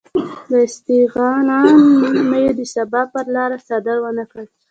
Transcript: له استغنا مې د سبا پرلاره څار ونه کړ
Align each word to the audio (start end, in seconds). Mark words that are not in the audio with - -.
له 0.49 0.57
استغنا 0.67 1.59
مې 2.29 2.43
د 2.57 2.59
سبا 2.75 3.01
پرلاره 3.13 3.57
څار 3.67 3.85
ونه 4.03 4.23
کړ 4.31 4.43